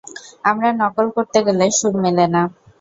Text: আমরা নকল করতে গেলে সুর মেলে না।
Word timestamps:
আমরা 0.43 0.69
নকল 0.81 1.07
করতে 1.15 1.39
গেলে 1.47 1.65
সুর 1.77 1.93
মেলে 2.03 2.25
না। 2.33 2.41